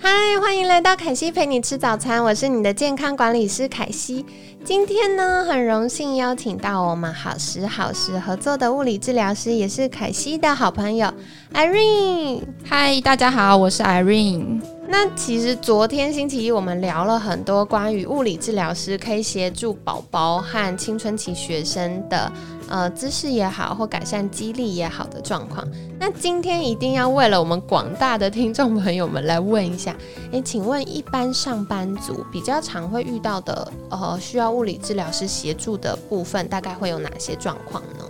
[0.00, 0.10] 嗨，
[0.40, 4.24] 欢迎来到凯西陪你吃早餐，我是你的健康管理师凯西。
[4.64, 11.12] 今天呢，很荣幸邀请到我们好时好时合作的物理治疗师，也是凯西的好朋友
[11.52, 12.42] Irene。
[12.64, 14.60] 嗨，大家好，我是 Irene。
[14.86, 22.30] 那其实昨天星期一，我们聊了很多关于物理治疗师可以协助宝宝和青春期学生的
[22.68, 25.66] 呃姿势也好，或改善肌力也好的状况。
[25.98, 29.96] 那今天一定要为了我们广大的听众朋友们来问一下，
[30.32, 38.04] 诶，请问一般上班族比较常会遇到的呃需要物理治疗师协助的部分，大概会有哪些状况呢？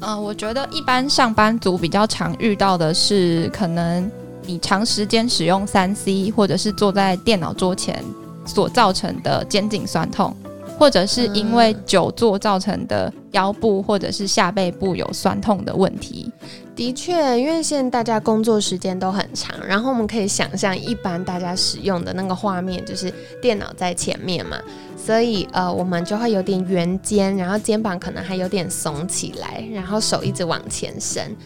[0.00, 4.10] 呃，我觉得一般上班族比较常遇到的是可能。
[4.46, 8.02] 你长时间使用三 C，或者是坐在电脑桌前
[8.46, 10.34] 所造成的肩颈酸痛，
[10.78, 16.30] 或者是因为久坐造成的腰部或者是下背部有酸痛的问题。
[16.74, 23.12] 的确，因为现在大家工作时间都很长，然后我们可以想象，一般大家使用的那个画面就是
[23.42, 24.56] 电脑在前面嘛，
[24.96, 31.36] 所以呃，我们就会有点圆肩，然后肩膀可能还有点耸起来，然后手一直往前伸。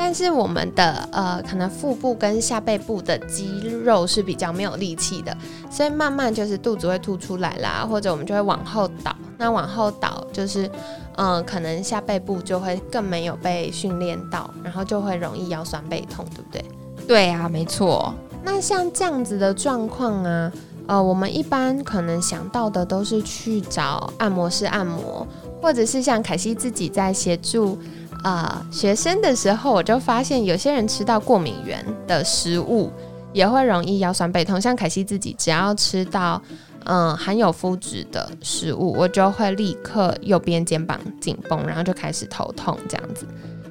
[0.00, 5.36] 但是我们的呃，可能腹部跟下背部的肌肉是比较没有力气的，
[5.68, 9.14] 所以慢慢就是肚子会凸出来啦，或者我们就会往后倒。
[9.36, 10.70] 那往后倒就是，
[11.16, 16.64] 嗯，可能下背部就会更没有被训练到，然后就会容易腰酸背痛，对不对？
[17.06, 18.14] 对啊，没错。
[18.44, 20.52] 那像这样子的状况啊，
[20.86, 25.26] 呃，我们一般可能想到的都是去找按摩师按摩，
[25.60, 27.76] 或者是像凯西自己在协助。
[28.24, 32.90] 啊，学生的时候我就发现，有些人吃到过敏源的食物
[33.32, 34.60] 也会容易腰酸背痛。
[34.60, 36.42] 像凯西自己，只要吃到
[36.84, 43.24] 嗯含有麸质的食物，我就会立刻右边肩膀紧绷，然后就开始头痛这样子。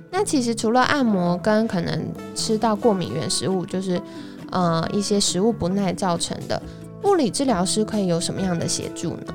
[0.10, 2.02] 那其实除了按摩跟可能
[2.34, 4.02] 吃到过敏源食物，就是
[4.52, 6.60] 呃一些食物不耐造成的，
[7.04, 9.34] 物理治疗师可以有什么样的协助呢？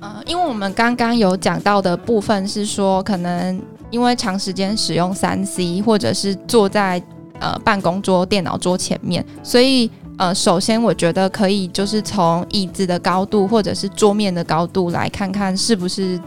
[0.00, 3.60] 呃，因为我们刚刚有讲到的部分是说，可能。
[3.94, 7.00] 因为长时间使用三 C，或者是坐在
[7.38, 9.88] 呃办公桌、电脑桌前面，所以
[10.18, 16.20] 呃，首先我觉得可以就是从椅子的高度或者是桌面的高度来看看是不是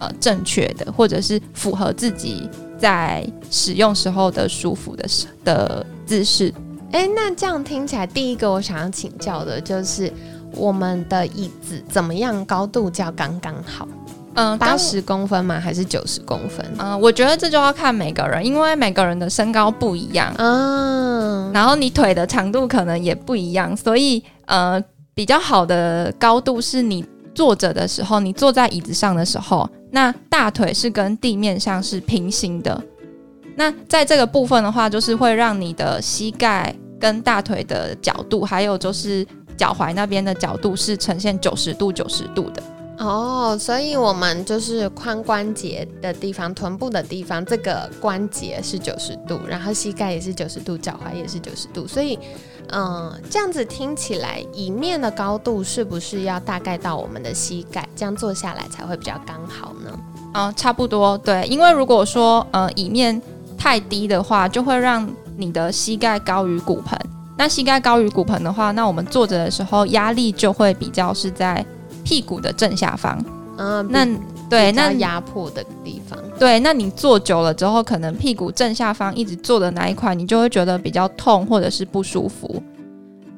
[0.00, 5.08] 呃正确的，或者是符合自己在使用时候的舒服的
[5.44, 6.52] 的姿势。
[6.90, 10.12] 哎，那这样听起来，第一个我想要请教的就是
[10.56, 13.86] 我们的椅子怎么样高度叫刚刚好？
[14.34, 15.60] 嗯，八十公分吗？
[15.60, 16.64] 还是九十公分？
[16.78, 24.82] 嗯，我觉得这就要看每个人，因为每个人的身高不一样，嗯，然后你腿的长度可能也不一样，所以呃，
[25.14, 32.80] 比较好的高度是你坐着的时候，你坐在椅子上的时候，那大腿是跟地面上是平行的。
[33.56, 39.24] 那在这个部分的话，就是会让你的膝盖跟大腿的角度，还有就是
[39.56, 42.60] 脚踝那边的角度是呈现九十度、九十度的。
[42.96, 51.88] 哦，所以我们就是髋关节的地方、臀部的地方，这个关节是九十度，然后膝盖也是九十度，脚踝也是九十度。
[51.88, 52.16] 所以，
[52.68, 59.98] 嗯，这样子听起来，椅面的高度是不是要大概到我们的膝盖，这样坐下来才会比较刚好呢？
[60.34, 61.44] 嗯，差不多，对。
[61.48, 63.20] 因为如果说呃椅面
[63.58, 66.96] 太低的话，就会让你的膝盖高于骨盆。
[67.36, 71.66] 那膝盖高于骨盆的话，那我们坐着的时候压力就会比较是在。
[72.04, 73.18] 屁股的正下方，
[73.56, 74.06] 嗯，那
[74.48, 82.62] 对，那压迫的地方，对，那你坐久了之后，可能屁股正下方一直坐的那一块，你就会觉得比较痛或者是不舒服。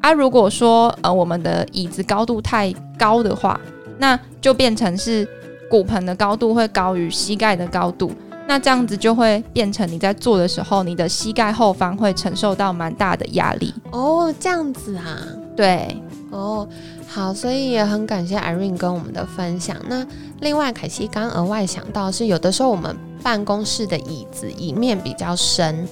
[0.03, 3.59] 啊，如果说呃我们的椅子高度太高的话，
[3.99, 5.27] 那就变成是
[5.71, 8.13] 骨盆的高度会高于膝盖的高度，
[8.47, 13.73] 那这样子就会变成你在坐的时候，你的膝盖后方会承受到蛮大的压力。
[13.91, 15.19] 哦，这样子啊，
[15.57, 15.97] 对，
[16.31, 16.69] 哦。
[17.07, 19.77] 好，所以也很感谢 Irene 跟我们的分享。
[19.89, 20.07] 那
[20.41, 25.87] 另外，凯西刚额外想到是，有的时候我们办公室的椅子椅面比较深，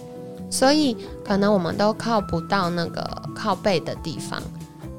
[0.51, 4.43] 所以可能我们都靠不到那个靠背的地方。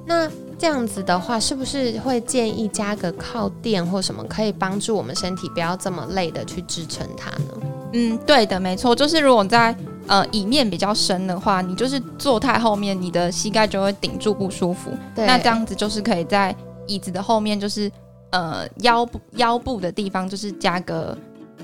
[0.05, 7.67] 那这样子的话，是不是会建议加个靠垫或什么，可以帮助我们身体不要这么累的去支撑它呢？
[7.93, 9.75] 嗯，对的，没错，就是如果在
[10.07, 14.91] 呃椅面比较深的话，你就是坐太后面，你的膝盖就会顶住不舒服。
[15.15, 16.55] 那这样子就是可以在
[16.87, 17.91] 椅子的后面，就是
[18.31, 21.17] 呃腰部腰部的地方，就是加个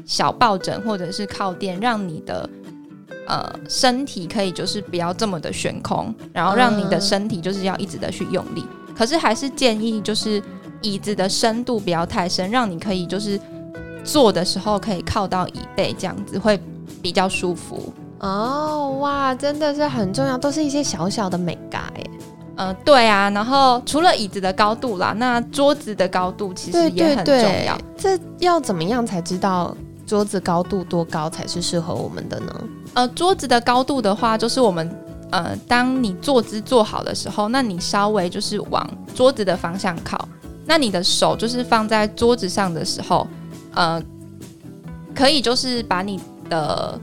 [0.06, 2.50] 小抱枕或者是靠垫，让你的
[3.28, 8.66] 呃身体可以就是不要这么的悬空，然后让你的身体就是要一直的去用力。
[8.96, 10.42] 可是还是建议就是
[10.82, 13.40] 椅子的深度不要太深，让你可以就是
[14.04, 16.60] 坐的时候可以靠到椅背，这样子会
[17.02, 17.94] 比较舒服。
[18.22, 22.12] 哦，哇，真的是很重要，都是一些小小的美感耶。
[22.58, 27.36] 嗯，对啊，然后除了椅子的高度啦，那桌子的高度其实也很重
[27.66, 27.78] 要。
[27.98, 29.76] 这要怎么样才知道
[30.06, 32.54] 桌子高度多高才是适合我们的呢？
[32.94, 34.88] 呃，桌子的高度的话，就是我们
[35.32, 40.28] 呃，当你坐姿坐好的时候，那你稍微就是往桌子的方向靠，
[40.66, 43.26] 那你的手就是放在桌子上的时候，
[43.74, 44.00] 呃，
[45.16, 46.20] 可以就是把你
[46.50, 47.00] 的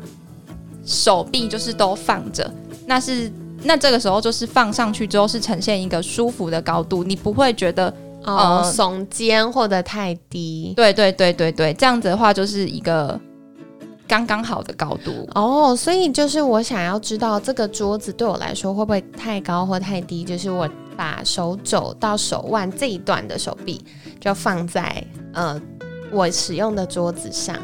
[0.88, 2.50] 手臂就是都放着，
[2.86, 3.30] 那是。
[3.64, 7.92] 那这个时候就是放上去之后是呈现一个舒服的高度，你不会觉得
[8.22, 10.72] 呃耸肩或者太低。
[10.76, 13.20] 对对对对对，这样子的话就是一个
[14.06, 15.28] 刚刚好的高度。
[15.34, 23.84] 哦，所以就是我想要知道这个桌子对我来说会不会太高或太低，就是我把手肘到手腕这一段的手臂
[24.20, 25.60] 就放在呃
[26.12, 27.56] 我使用的桌子上。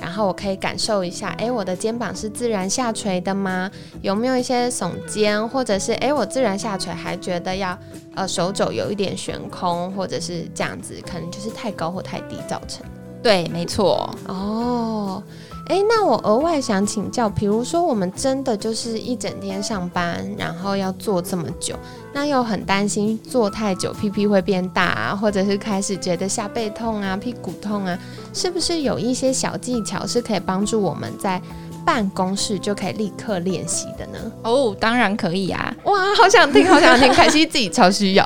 [0.00, 3.70] 然后我可以感受一下，哎，我的肩膀是自然下垂的吗？
[4.02, 7.78] 有没有一些耸肩，或者是哎，我自然下垂还觉得要
[8.14, 12.84] 呃手肘有一点悬空，或者是这样子，可能就是太高或太低造成。
[13.22, 14.08] 对，没错。
[14.26, 15.22] 哦。
[15.68, 21.76] 哎，那我额外想请教，比如说我们真的就是一整天上班，然后要坐这么久，
[22.14, 27.98] 那又很担心坐太久屁屁会变大啊，或者是开始觉得下背痛啊、屁股痛啊，
[28.32, 31.40] 是不是有一些小技巧是可以帮助我们在
[31.84, 34.18] 办公室就可以立刻练习的呢？
[34.44, 35.74] 哦，当然可以啊！
[35.84, 38.24] 哇，好想听，好想听，凯西自己超需要。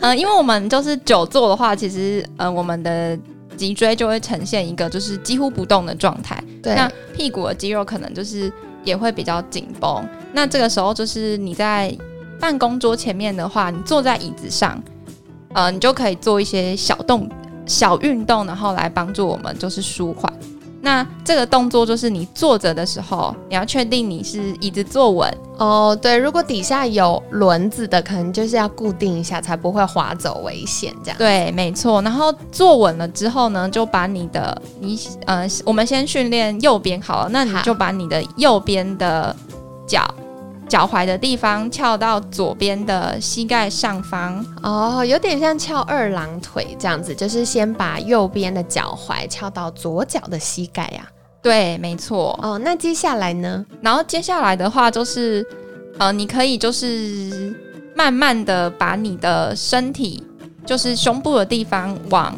[0.00, 3.18] 嗯， 因为我们就是久坐的话，其实呃，我们的。
[3.60, 8.50] 脊椎就会呈现一个就是几乎不动的状态，那屁股的肌肉可能就是
[8.84, 10.02] 也会比较紧绷。
[10.32, 11.94] 那这个时候就是你在
[12.40, 14.82] 办公桌前面的话，你坐在椅子上，
[15.52, 17.28] 呃，你就可以做一些小动
[17.66, 20.32] 小运动，然后来帮助我们就是舒缓。
[20.82, 25.98] 那这个动作就是你坐着的时候，你要确定你是椅子坐稳哦。
[26.00, 31.18] 对，如果底下有轮子的，可能就是要固定一下，才不会滑走危险这样。
[31.18, 32.00] 对，没错。
[32.02, 39.36] 然后坐稳了之后呢，就把你的你呃，我们先训练右边好了，那你就把你的右边的
[39.86, 40.02] 脚。
[40.70, 51.04] 脚踝的地方翘到左边的膝盖上方哦，有点像翘二郎腿这样子，就是先把右边的脚踝翘到左脚的膝盖呀。
[51.42, 52.38] 对，没错。
[52.40, 53.66] 哦，那接下来呢？
[53.82, 55.44] 然后接下来的话就是，
[55.98, 57.52] 呃，你可以就是
[57.96, 60.22] 慢慢的把你的身体，
[60.64, 62.32] 就是胸部的地方往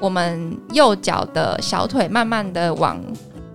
[0.00, 3.00] 我们右脚的小腿慢慢的往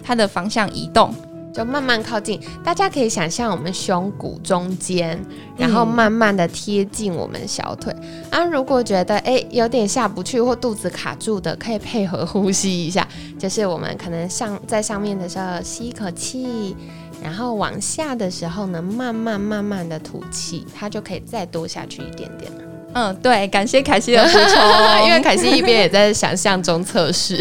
[0.02, 1.14] 它的方向移动。
[1.54, 5.20] 就慢慢靠近，大家可以想象我们胸骨中间，
[5.58, 7.94] 然后慢慢的贴近我们小腿。
[8.30, 13.08] 啊，如果觉得哎有点下不去或肚子卡住的，可以配合呼吸一下，
[13.38, 16.76] 就是我们可能上在上面的时候吸一口气，
[17.22, 22.52] 然后往下的时候呢，慢慢慢慢的吐气，它就可以再多下去一点点。
[22.94, 27.36] 嗯，对，感谢凯西的补充， 因为凯西一边也在想象中测试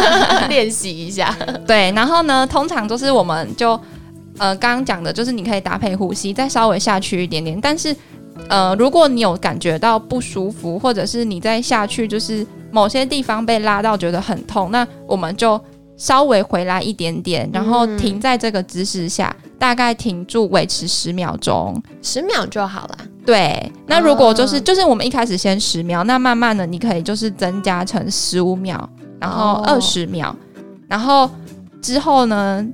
[0.48, 1.36] 练习一下。
[1.66, 3.72] 对，然后呢，通常都是我们就
[4.38, 7.60] 呃刚刚讲的，就是你可以搭配呼吸，再稍微下去一点点。
[7.60, 7.94] 但是
[8.48, 15.60] 呃，如果你有感觉到不舒服，或者是你再下去就是某些地方被拉到觉得很痛，那我们就。
[15.96, 22.98] 稍微回来一点点，然后停在这个姿势下，大概停住维持十秒钟，十秒就好了。
[23.24, 28.88] 对，那如果就是就是我们一开始先十秒，那慢慢的你可以就是增加成十五秒，
[29.18, 30.34] 然后二十秒，
[30.88, 31.30] 然后
[31.80, 32.64] 之后呢，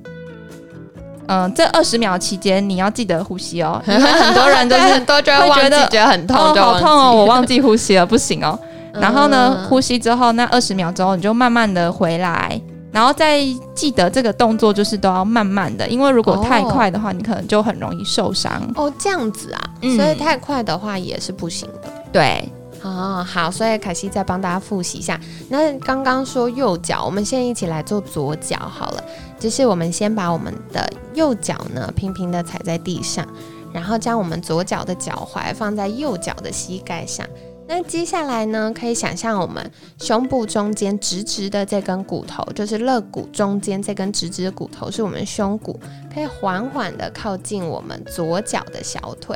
[1.27, 8.59] 嗯，这二十秒期间你要记得呼吸哦， 因为很多人就是很多就会觉得觉得很痛，好痛哦，我忘记呼吸了，不行哦。
[8.93, 12.59] 然后呢，呼吸之后那二十秒之后，你就慢慢的回来。
[12.91, 13.41] 然后再
[13.73, 18.61] 记得这个动作就是都要慢慢的，因为如果太快的话，你可能就很容易受伤。
[18.75, 19.61] 哦，这样子啊，
[19.95, 21.89] 所以太快的话也是不行的。
[22.11, 22.47] 对，
[22.81, 25.19] 哦，好，所以凯西再帮大家复习一下。
[25.47, 29.03] 那刚刚说右脚，我们现在一起来做左脚好了。
[29.39, 33.25] 就是我们先把我们的右脚呢平平的踩在地上，
[33.73, 37.25] 然后将我们左脚的脚踝放在右脚的膝盖上。
[37.73, 38.69] 那接下来呢？
[38.77, 45.79] 可以想象我们胸部中间直直的这根骨头，就是肋骨中间这根直直的骨头，是我们胸骨，
[46.13, 49.33] 可以缓缓的靠近我们左脚的小腿。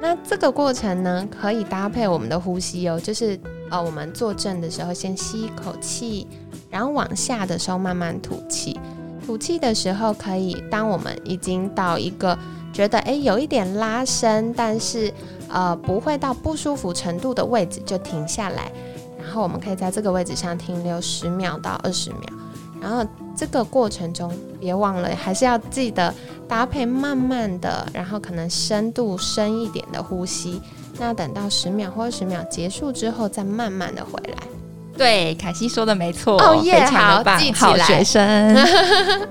[0.00, 3.36] 那这个过程呢，可以搭配我们的呼吸哦，就是
[3.70, 6.28] 呃，我们坐正的时候先吸一口气，
[6.70, 8.78] 然后往下的时候慢慢吐气。
[9.26, 12.38] 吐气的时候可以，当我们已经到一个
[12.72, 15.12] 觉得诶有一点拉伸，但是
[15.54, 18.70] 呃不会到不舒服程度的位置，就停下来。
[19.18, 22.20] 然后我们可以在这个位置上停留十秒到二十秒。
[22.82, 23.02] 然后
[23.34, 24.30] 这个过程中，
[24.60, 26.12] 别忘了还是要记得
[26.46, 30.60] 搭配慢慢的，然后可能深度深一点的呼吸。
[30.98, 34.36] 那等到十秒或二十秒结束之后，再慢慢的回来。
[34.96, 36.40] 对，凯西说的没错。
[36.40, 37.70] 哦耶，好，记起来。
[37.70, 38.54] 好学生。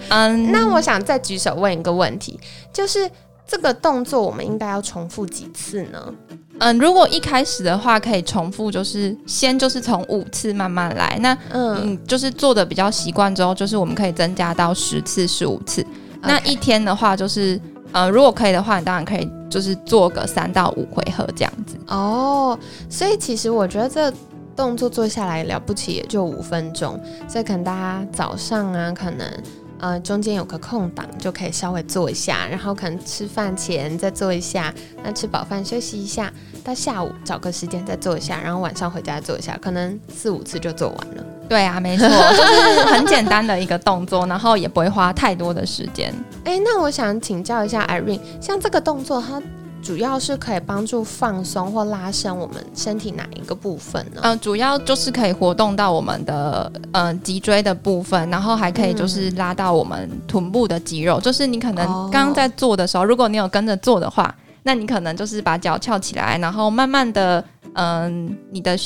[0.09, 2.37] 嗯，那我想再举手问一个问题，
[2.73, 3.09] 就是
[3.45, 6.13] 这个动作我们应该要重复几次呢？
[6.59, 11.17] 嗯，如果一开始的话，可以重复，就是先就是从五次慢慢来。
[11.19, 15.85] 那嗯，就是做的比较习惯之后，就是我们可以增加到十次、十五次。
[16.21, 17.59] 那一天的话，就是
[17.91, 21.75] 呃，如果可以的话，你当然可以就是做个三到五回合这样子。
[21.87, 22.57] 哦，
[22.89, 24.13] 所以其实我觉得这
[24.55, 26.97] 动作做下来了不起也就五分钟，
[27.27, 29.27] 所以可能大家早上啊，可能。
[29.83, 34.73] 呃，中间有个空档就可以稍微做一下，然后可能吃饭前再做一下，
[35.03, 36.31] 那吃饱饭休息一下，
[36.63, 41.25] 到下午找个时间再做一下，然后晚上回家做一下，可能四五次就做完了。
[41.49, 46.15] 对啊，没错，就是很简单的一个动作，然后也不会花太多的时间。
[46.45, 49.41] 哎，那我想请教一下 Irene，像这个动作它。
[49.83, 54.21] 主要是可以帮助放松或拉伸我们身体哪一个部分呢？
[54.23, 61.19] 嗯，主要就是可以活动到我们的呃脊椎的部分，然后还可以就是拉到我们臀部的肌肉。
[61.19, 68.77] 就是你可能刚刚在做的时候，如果你有跟着做的话，那你可能就是把脚翘起来，然后慢慢的，嗯，你的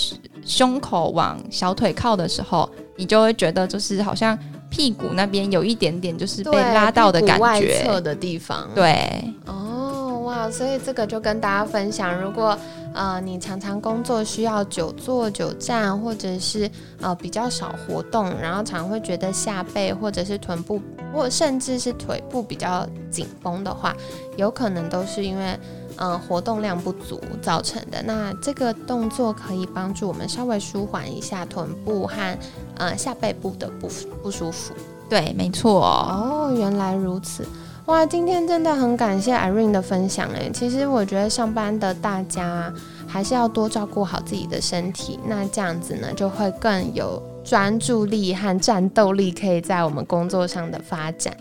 [0.44, 4.36] 胸口往小腿靠的时候，你就会觉得就是好像
[4.72, 8.68] 屁股那边有一点点就是被拉到的感觉，外侧的地方。
[8.74, 9.97] 对，哦。
[10.28, 12.58] 哇，所以这个就跟大家分享，如果
[12.94, 16.70] 呃你常常工作需要久坐久站，或者是
[17.00, 20.82] 呃比较少活动，然后常会觉得下背或者是臀部
[21.14, 23.96] 或甚至是腿部比较紧绷的话，
[24.36, 25.58] 有可能都是因为
[25.96, 28.04] 嗯活动量不足造成的。
[28.04, 32.38] 那这个动作可以帮助我们稍微舒缓一下臀部和
[32.76, 33.88] 呃下背部的不
[34.22, 34.74] 不舒服。
[35.10, 35.86] 对，没错。
[35.86, 37.48] 哦，原来如此。
[37.88, 40.52] 哇，今天真的很感谢 Irene 的分享诶。
[40.54, 42.72] 其实我觉得上班的大家
[43.08, 51.34] 还是要多照顾好自己的身体，那这样子呢就会更有专注力和战斗力，可以在我们工作上的发展。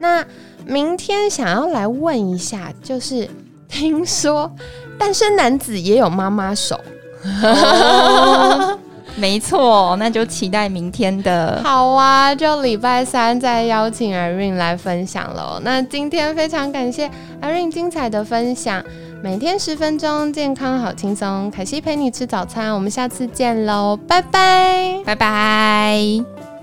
[0.00, 0.24] 那
[0.66, 3.30] 明天想要来问一下，就是
[3.68, 4.50] 听说
[4.98, 6.80] 单身男子也有妈妈手。
[9.16, 11.60] 没错，那就期待明天的。
[11.64, 15.60] 好啊，就礼拜三再邀请 Irene 来分享喽。
[15.62, 18.84] 那今天非常感谢 Irene 精彩的分享，
[19.22, 21.50] 每天十分钟，健康好轻松。
[21.50, 26.53] 凯西陪你吃早餐，我们下次见喽，拜拜，拜拜。